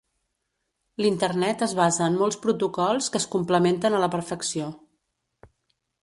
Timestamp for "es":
1.65-1.75, 3.23-3.27